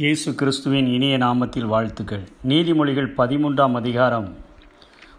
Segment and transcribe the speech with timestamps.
[0.00, 2.22] இயேசு கிறிஸ்துவின் இனிய நாமத்தில் வாழ்த்துக்கள்.
[2.48, 4.28] நீதிமொழிகள் பதிமூன்றாம் அதிகாரம்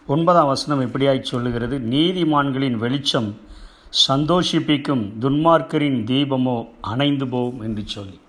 [0.07, 1.79] ஒன்பதாம் வசனம் எப்படியாய் சொல்லுகிறது?
[1.79, 3.27] நீதிமான்களின் வெளிச்சம்
[4.07, 8.19] சந்தோஷிப்பிக்கும் துன்மார்க்கரின் தீபமோ அணைந்து போகும் என்று சொல்லி.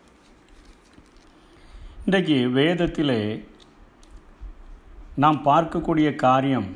[2.04, 3.44] இன்றைக்கு வேதத்திலே
[5.16, 6.68] நாம் பார்க்கக்கூடிய காரியம்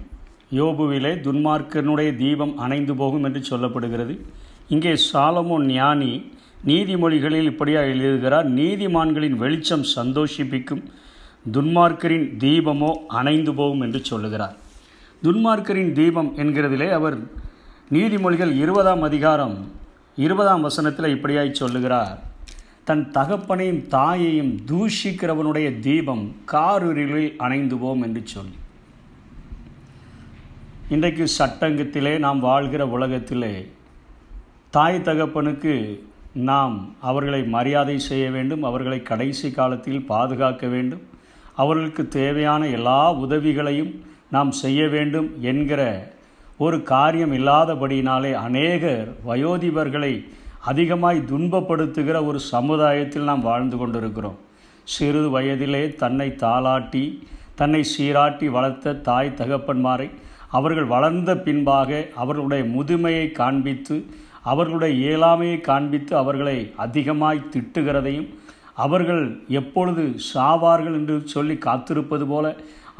[0.60, 4.16] யோபுவிலே துன்மார்க்கனுடைய தீபம் அணைந்து போகும் என்று சொல்லப்படுகிறது.
[4.68, 6.12] இங்கே சாலமோன் ஞானி
[6.66, 10.82] நீதிமொழிகளில் இப்படியாக எழுதுகிறார் நீதிமான்களின் வெளிச்சம் சந்தோஷிப்பிக்கும்
[11.52, 14.56] துன்மார்க்கரின் தீபமோ அணைந்து போகும் என்று சொல்லுகிறார்.
[15.22, 17.18] துன்மார்க்கரின் தீபம் என்கிறதிலே அவர்
[17.92, 19.70] நீதிமொழிகள் இருபதாம் அதிகாரம்
[20.16, 22.18] இருபதாம் வசனத்தில் இப்படியாய் சொல்லுகிறார்
[22.84, 28.56] தன் தகப்பனையும் தாயையும் தூஷிக்கிறவனுடைய தீபம் காரிருளில் அணைந்து போம் என்று சொல்லி.
[30.88, 33.72] இன்றைக்கு சட்டங்கத்திலே நாம் வாழ்கிற உலகத்திலே
[34.70, 36.04] தாய் தகப்பனுக்கு
[36.34, 41.02] நாம் அவர்களை மரியாதை செய்ய வேண்டும் அவர்களை கடைசி காலத்தில் பாதுகாக்க வேண்டும்.
[41.54, 46.12] அவர்களுக்கு தேவையான எல்லா உதவிகளையும் நாம் செய்ய வேண்டும் என்கிற
[46.58, 50.28] ஒரு காரியம் இல்லாதபடியினாலே அநேகர் வயோதிபர்களை
[50.60, 54.36] அதிகமாய் துன்பப்படுத்துகிற ஒரு சமுதாயத்தில் நாம் வாழ்ந்து கொண்டிருக்கிறோம்.
[54.84, 57.22] சிறு வயதிலே தன்னை தாளாட்டி
[57.54, 60.10] தன்னை சீராட்டி வளர்த்த தாய் தகப்பன்மாரை
[60.50, 64.06] அவர்கள் வளர்ந்த பின்பாக அவர்களுடைய முதுமையை காண்பித்து
[64.44, 68.28] அவர்களுடைய இயலாமையை காண்பித்து அவர்களை அதிகமாய் திட்டுகிறதையும்
[68.74, 70.02] அவர்கள் எப்பொழுது
[70.34, 72.46] சாவார்கள் என்று சொல்லி காத்திருப்பது போல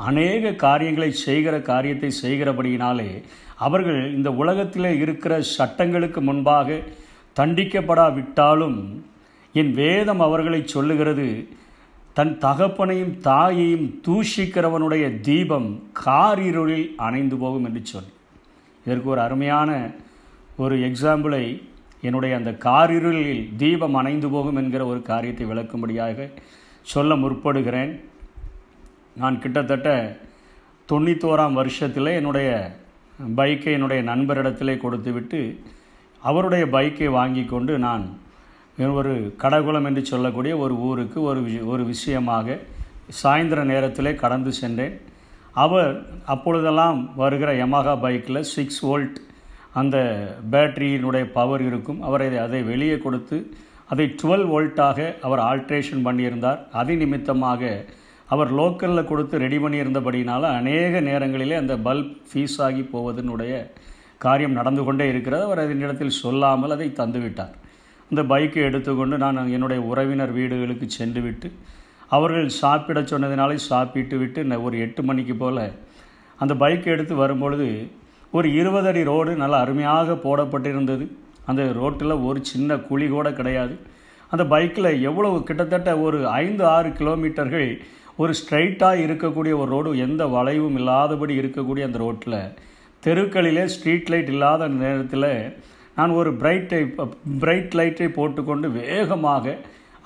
[0.03, 3.11] அநேக காரியங்களை செய்கிற காரியத்தை செய்கிறபடியினாலே
[3.57, 6.79] அவர்கள் இந்த உலகத்தில் இருக்கிற சட்டங்களுக்கு முன்பாக
[7.37, 8.79] தண்டிக்கப்படாவிட்டாலும்
[9.55, 11.27] என் வேதம் அவர்களை சொல்லுகிறது
[12.17, 15.69] தன் தகப்பனையும் தாயையும் தூஷிக்கிறவனுடைய தீபம்
[16.05, 18.11] காரிருளில் அணைந்து போகும் என்று சொல்.
[18.87, 19.71] இதற்கு ஒரு அருமையான
[20.63, 21.45] ஒரு எக்ஸாம்பிளை
[22.01, 26.29] என்னுடைய அந்த காரிருளில் தீபம் அணைந்து போகும் என்கிற ஒரு காரியத்தை விளக்கும்படியாக
[26.93, 27.93] சொல்ல முற்படுகிறேன்.
[29.17, 29.89] நான் கிட்டத்தட்ட
[30.89, 32.51] தொண்ணூத்தோராம் வருஷத்தில் என்னுடைய
[33.37, 35.41] பைக்கை என்னுடைய நண்பரிடத்திலே கொடுத்துவிட்டு
[36.23, 38.05] அவருடைய பைக்கை வாங்கி கொண்டு நான்
[39.01, 42.57] ஒரு கடகுளம் என்று சொல்லக்கூடிய ஒரு ஊருக்கு ஒரு ஒரு விஷயமாக
[43.23, 44.95] சாயந்தர நேரத்திலே கடந்து சென்றேன்.
[45.65, 45.93] அவர்
[46.27, 49.19] அப்பொழுதெல்லாம் வருகிற யமாகா பைக்கில் சிக்ஸ் வோல்ட்
[49.81, 49.97] அந்த
[50.53, 52.01] பேட்டரியினுடைய பவர் இருக்கும்.
[52.09, 53.37] அவர் அதை வெளியே கொடுத்து
[53.93, 56.61] அதை டுவெல் வோல்ட்டாக அவர் ஆல்ட்ரேஷன் பண்ணியிருந்தார்.
[56.81, 57.73] அது நிமித்தமாக
[58.35, 63.53] அவர் லோக்கலில் கொடுத்து ரெடி பண்ணியிருந்தபடினால அநேக நேரங்களிலே அந்த பல்ப் ஃபீஸ் ஆகி போவதனுடைய
[64.25, 65.43] காரியம் நடந்து கொண்டே இருக்கிறது.
[65.49, 67.55] அவர் அதனிடத்தில் சொல்லாமல் அதை தந்துவிட்டார்.
[68.11, 71.49] அந்த பைக்கை எடுத்துக்கொண்டு நான் என்னுடைய உறவினர் வீடுகளுக்கு சென்று விட்டு
[72.17, 75.63] அவர்கள் சாப்பிட சொன்னதினாலே சாப்பிட்டு விட்டு ஒரு எட்டு மணிக்கு போல்
[76.39, 77.69] அந்த பைக்கை எடுத்து வரும்பொழுது
[78.37, 81.05] ஒரு இருபது அடி ரோடு நல்லா அருமையாக போடப்பட்டிருந்தது.
[81.51, 83.75] அந்த ரோட்டில் ஒரு சின்ன குழி கூட கிடையாது.
[84.33, 87.69] அந்த பைக்கில் எவ்வளவு கிட்டத்தட்ட ஒரு ஐந்து ஆறு கிலோமீட்டர்கள்
[88.23, 92.41] ஒரு ஸ்ட்ரைட்டாக இருக்கக்கூடிய ஒரு ரோடு எந்த வளைவும் இல்லாதபடி இருக்கக்கூடிய அந்த ரோட்டில்.
[93.03, 95.31] தெருக்களிலே ஸ்ட்ரீட் லைட் இல்லாத நேரத்தில்
[95.99, 96.81] நான் ஒரு பிரைட்டை
[97.43, 99.57] பிரைட் லைட்டை போட்டுக்கொண்டு வேகமாக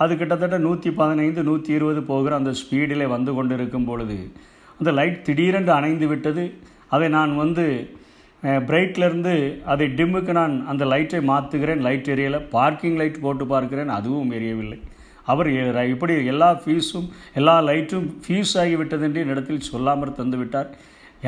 [0.02, 4.18] அது கிட்டத்தட்ட நூற்றி பதினைந்து நூற்றி இருபது போகிற அந்த ஸ்பீடிலே வந்து கொண்டு இருக்கும் பொழுது
[4.80, 6.44] அந்த லைட் திடீரென்று அணைந்து விட்டது.
[6.94, 7.64] அதை நான் வந்து
[8.42, 9.32] பிரைட்லேருந்து
[9.72, 12.40] அதை டிம்முக்கு நான் அந்த லைட்டை மாற்றுகிறேன் லைட் எரியலை.
[12.56, 13.90] பார்க்கிங் லைட் போட்டு பார்க்கிறேன்.
[13.98, 14.78] அதுவும் எரியவில்லை.
[15.32, 15.48] அவர்
[15.94, 20.70] இப்படி எல்லா ஃபீஸும் எல்லா லைட்டும் ஃபீஸ் ஆகிவிட்டது என்று என்னிடத்தில் சொல்லாமல் தந்துவிட்டார்.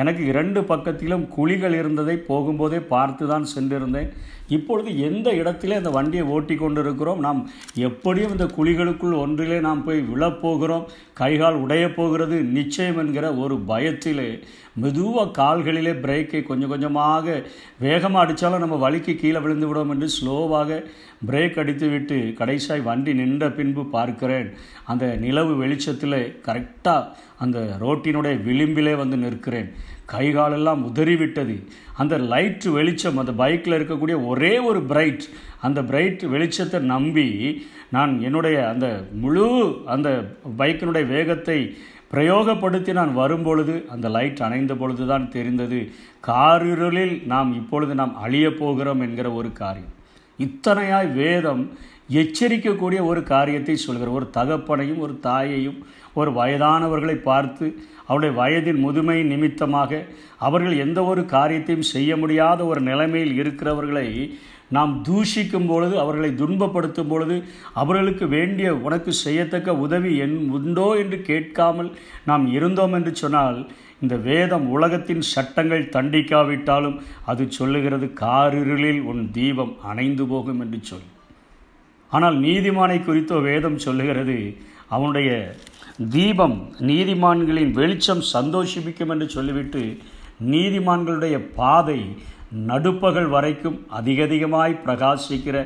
[0.01, 4.11] எனக்கு இரண்டு பக்கத்திலும் குழிகள் இருந்ததை போகும்போதே பார்த்து தான் சென்றிருந்தேன்.
[4.57, 7.19] இப்பொழுது எந்த இடத்திலே அந்த வண்டியை ஓட்டி கொண்டிருக்கிறோம்?
[7.25, 7.41] நாம்
[7.87, 10.87] எப்படியும் இந்த குழிகளுக்குள் ஒன்றிலே நாம் போய் விழப்போகிறோம்.
[11.21, 12.37] கைகால் உடைய போகிறது.
[12.57, 14.29] நிச்சயம் என்கிற ஒரு பயத்திலே
[14.75, 17.43] மெதுவாக கால்களிலே பிரேக்கை கொஞ்சம் கொஞ்சமாக
[17.79, 20.83] வேகமாக அடித்தாலும் நம்ம வலிக்கு கீழே விழுந்து விடும் என்று ஸ்லோவாக
[21.27, 24.53] பிரேக் அடித்து விட்டு கடைசியாய் வண்டி நின்ற பின்பு பார்க்கிறேன்.
[24.85, 29.69] அந்த நிலவு வெளிச்சத்தில் கரெக்டாக அந்த ரோட்டினுடைய விளிம்பிலே வந்து நிற்கிறேன்.
[30.11, 31.67] கைகாலெல்லாம் உதறிவிட்டது.
[31.97, 35.23] அந்த லைட் வெளிச்சம் அந்த பைக்கில் இருக்கக்கூடிய ஒரே ஒரு பிரைட்
[35.61, 37.29] அந்த பிரைட் வெளிச்சத்தை நம்பி
[37.91, 40.09] நான் என்னுடைய அந்த முழு அந்த
[40.57, 41.75] பைக்கினுடைய வேகத்தை
[42.13, 45.79] பிரயோகப்படுத்தி நான் வரும்பொழுது அந்த லைட் அணைந்த பொழுது தான் தெரிந்தது
[46.27, 49.93] காரிருளில் நாம் இப்பொழுது நாம் அழியப் போகிறோம் என்கிற ஒரு காரியம்.
[50.39, 51.63] இத்தனையாய் வேதம்
[52.13, 55.79] எச்சரிக்கக்கூடிய ஒரு காரியத்தை சொல்கிற ஒரு தகப்பனையும் ஒரு தாயையும்
[56.13, 57.65] ஒரு வயதானவர்களை பார்த்து
[58.07, 60.05] அவருடைய வயதின் முதுமை நிமித்தமாக
[60.37, 64.07] அவர்கள் எந்த ஒரு காரியத்தையும் செய்ய முடியாத ஒரு நிலைமையில் இருக்கிறவர்களை
[64.71, 67.35] நாம் தூஷிக்கும் பொழுது அவர்களை துன்பப்படுத்தும் பொழுது
[67.73, 71.89] அவர்களுக்கு வேண்டிய உனக்கு செய்யத்தக்க உதவி என் உண்டோ என்று கேட்காமல்
[72.25, 73.59] நாம் இருந்தோம் என்று சொன்னால்
[73.99, 76.95] இந்த வேதம் உலகத்தின் சட்டங்கள் தண்டிக்காவிட்டாலும்
[77.25, 81.07] அது சொல்லுகிறது காரிருளில் உன் தீபம் அணைந்து போகும் என்று சொல்.
[82.11, 84.37] ஆனால் நீதிமானை குறித்தோ வேதம் சொல்லுகிறது
[84.87, 85.29] அவனுடைய
[86.09, 89.83] தீபம் நீதிமான்களின் வெளிச்சம் சந்தோஷிப்பிக்கும் என்று சொல்லிவிட்டு
[90.51, 91.99] நீதிமான்களுடைய பாதை
[92.69, 95.57] நடுப்பகல் வரைக்கும் அதிகதிகமாய் பிரகாசிக்கிற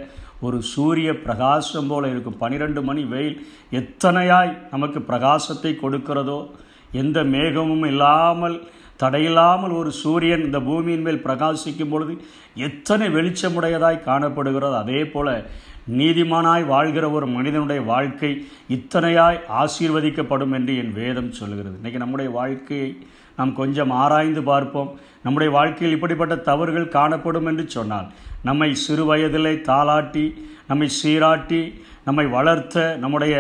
[0.42, 2.38] ஒரு சூரிய பிரகாசம் போல இருக்கும்.
[2.38, 3.38] பனிரெண்டு மணி வெயில்
[3.72, 6.40] எத்தனையாய் நமக்கு பிரகாசத்தை கொடுக்கிறதோ
[6.92, 8.58] எந்த மேகமும் இல்லாமல்
[9.04, 12.14] தடையில்லாமல் ஒரு சூரியன் இந்த பூமியின் மேல் பிரகாசிக்கும் பொழுது
[12.68, 15.44] எத்தனை வெளிச்சமுடையதாய் காணப்படுகிறதோ அதே போல
[15.98, 21.78] நீதிமானாய் வாழ்கிற ஒரு மனிதனுடைய வாழ்க்கை இத்தனையாய் ஆசீர்வதிக்கப்படும் என்று என் வேதம் சொல்கிறது.
[21.82, 22.98] இன்றைக்கி நம்முடைய வாழ்க்கையை
[23.38, 24.92] நாம் கொஞ்சம் ஆராய்ந்து பார்ப்போம்.
[25.24, 28.08] நம்முடைய வாழ்க்கையில் இப்படிப்பட்ட தவறுகள் காணப்படும் என்று சொன்னால்
[28.44, 30.26] நம்மை சிறு வயதிலே தாளாட்டி
[30.68, 31.62] நம்மை சீராட்டி
[32.06, 33.36] நம்மை வளர்த்த நம்முடைய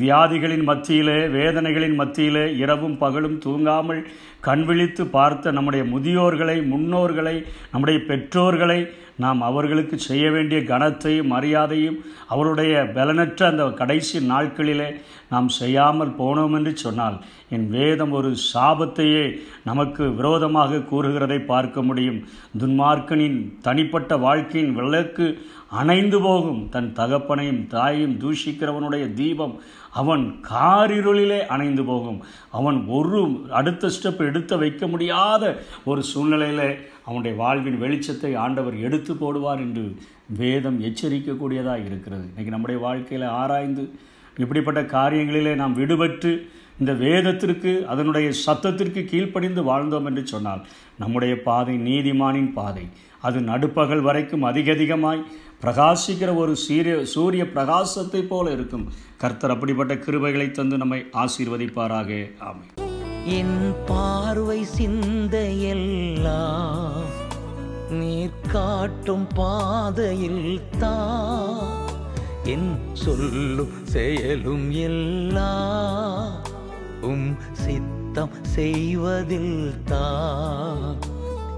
[0.00, 4.02] வியாதிகளின் மத்தியிலே வேதனைகளின் மத்தியிலே இரவும் பகலும் தூங்காமல்
[4.40, 7.36] கண் விழித்து பார்த்த நம்முடைய முதியோர்களை முன்னோர்களை
[7.70, 8.80] நம்முடைய பெற்றோர்களை
[9.20, 14.88] நாம் அவர்களுக்கு செய்ய வேண்டிய கனத்தையும் மரியாதையும் அவருடைய பலனற்ற அந்த கடைசி நாட்களிலே
[15.30, 17.16] நாம் செய்யாமல் போனோம் என்று சொன்னால்
[17.56, 19.24] என் வேதம் ஒரு சாபத்தையே
[19.64, 22.20] நமக்கு விரோதமாக கூறுகிறதை பார்க்க முடியும்.
[22.58, 25.26] துன்மார்க்கனின் தனிப்பட்ட வாழ்க்கையின் விளக்கு
[25.80, 26.62] அணைந்து போகும்.
[26.74, 29.54] தன் தகப்பனையும் தாயையும் தூஷிக்கிறவனுடைய தீபம்
[29.92, 32.22] அவன் காரிருளிலே அணைந்து போகும்.
[32.50, 39.58] அவன் ஒரு அடுத்த ஸ்டெப் எடுத்து வைக்க முடியாத ஒரு சூழ்நிலையில் அவனுடைய வாழ்வின் வெளிச்சத்தை ஆண்டவர் எடுத்து போடுவார்
[39.58, 39.96] என்று
[40.36, 42.26] வேதம் எச்சரிக்கக்கூடியதாக இருக்கிறது.
[42.36, 43.84] இன்றைக்கி நம்முடைய வாழ்க்கையில் ஆராய்ந்து
[44.38, 46.48] இப்படிப்பட்ட காரியங்களிலே நாம் விடுபட்டு
[46.80, 50.62] இந்த வேதத்திற்கு அதனுடைய சத்தத்திற்கு கீழ்ப்படிந்து வாழ்ந்தோம் என்று சொன்னால்
[51.02, 52.84] நம்முடைய பாதை நீதிமானின் பாதை.
[53.26, 55.26] அது நடுப்பகல் வரைக்கும் அதிக அதிகமாய்
[55.62, 58.86] பிரகாசிக்கிற ஒரு சீரிய சூரிய பிரகாசத்தை போல இருக்கும்.
[59.22, 62.10] கர்த்தர் அப்படிப்பட்ட கிருபைகளை தந்து நம்மை ஆசீர்வதிப்பாராக.
[62.48, 62.66] ஆமை
[63.38, 63.58] என்
[63.90, 66.30] பார்வை சிந்தையெல்லாம்
[67.98, 70.46] நீர் காட்டும் பாதையில்
[70.84, 71.68] தான்
[72.52, 72.70] என்
[73.04, 75.79] சொல்லும் செயலும் எல்லாம்
[78.60, 80.96] செய்வதில் தான்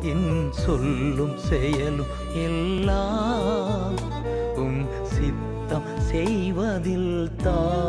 [0.02, 0.28] என்
[0.58, 2.12] சொல்லும் செயலும்
[2.42, 3.96] எல்லாம்
[4.56, 7.82] உம் சித்தம் செய்வதில் தான்